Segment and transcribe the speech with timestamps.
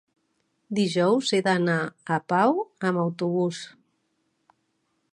[0.79, 1.77] dijous he d'anar
[2.15, 2.57] a Pau
[2.91, 3.63] amb autobús.